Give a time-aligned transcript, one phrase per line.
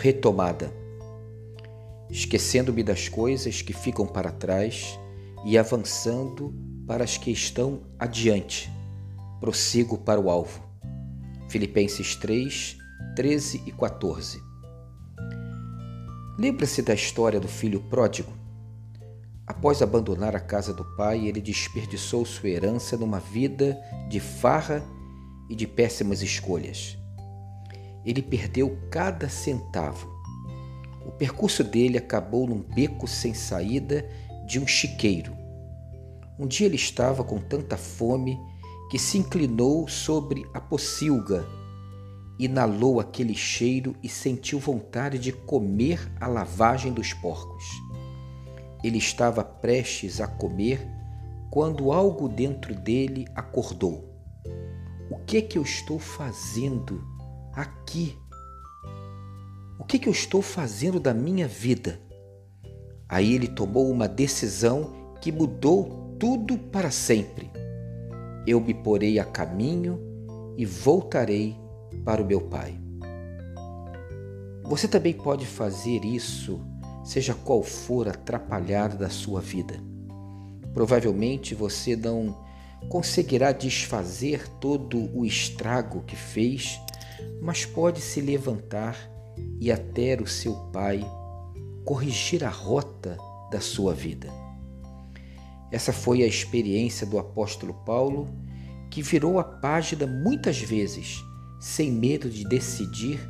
[0.00, 0.72] retomada.
[2.08, 4.98] Esquecendo-me das coisas que ficam para trás
[5.44, 6.54] e avançando
[6.86, 8.70] para as que estão adiante,
[9.40, 10.62] prossigo para o alvo.
[11.50, 12.78] Filipenses 3,
[13.16, 14.40] 13 e 14.
[16.38, 18.32] Lembra-se da história do filho pródigo?
[19.46, 23.76] Após abandonar a casa do pai, ele desperdiçou sua herança numa vida
[24.08, 24.82] de farra
[25.48, 26.98] e de péssimas escolhas
[28.08, 30.08] ele perdeu cada centavo.
[31.04, 34.08] O percurso dele acabou num beco sem saída
[34.46, 35.36] de um chiqueiro.
[36.38, 38.38] Um dia ele estava com tanta fome
[38.90, 41.46] que se inclinou sobre a pocilga,
[42.38, 47.64] inalou aquele cheiro e sentiu vontade de comer a lavagem dos porcos.
[48.82, 50.80] Ele estava prestes a comer
[51.50, 54.08] quando algo dentro dele acordou.
[55.10, 57.17] O que é que eu estou fazendo
[57.58, 58.16] aqui?
[59.78, 62.00] O que, que eu estou fazendo da minha vida?
[63.08, 67.50] Aí ele tomou uma decisão que mudou tudo para sempre.
[68.46, 69.98] Eu me porei a caminho
[70.56, 71.56] e voltarei
[72.04, 72.78] para o meu Pai.
[74.64, 76.60] Você também pode fazer isso,
[77.02, 79.74] seja qual for atrapalhar da sua vida.
[80.74, 82.36] Provavelmente você não
[82.88, 86.78] conseguirá desfazer todo o estrago que fez
[87.40, 88.96] mas pode se levantar
[89.60, 91.04] e até o seu pai
[91.84, 93.16] corrigir a rota
[93.50, 94.28] da sua vida.
[95.70, 98.28] Essa foi a experiência do apóstolo Paulo,
[98.90, 101.22] que virou a página muitas vezes,
[101.60, 103.20] sem medo de decidir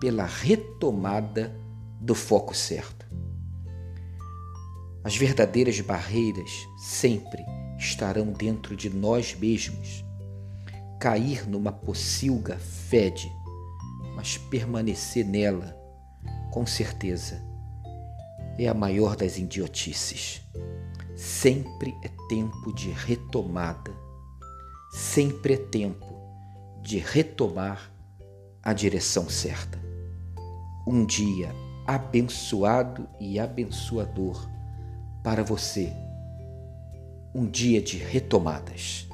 [0.00, 1.54] pela retomada
[2.00, 3.06] do foco certo.
[5.02, 7.42] As verdadeiras barreiras sempre
[7.78, 10.04] estarão dentro de nós mesmos.
[11.00, 13.30] Cair numa pocilga fede,
[14.16, 15.76] mas permanecer nela,
[16.50, 17.40] com certeza,
[18.58, 20.40] é a maior das idiotices.
[21.14, 23.94] Sempre é tempo de retomada,
[24.90, 26.06] sempre é tempo
[26.82, 27.92] de retomar
[28.62, 29.78] a direção certa.
[30.86, 31.54] Um dia
[31.86, 34.48] abençoado e abençoador
[35.22, 35.92] para você.
[37.34, 39.05] Um dia de retomadas.